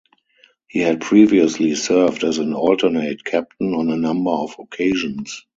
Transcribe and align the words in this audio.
He 0.67 0.79
had 0.79 0.99
previously 0.99 1.75
served 1.75 2.23
as 2.23 2.39
an 2.39 2.55
alternate 2.55 3.23
captain 3.23 3.75
on 3.75 3.91
a 3.91 3.95
number 3.97 4.31
of 4.31 4.55
occasions. 4.57 5.45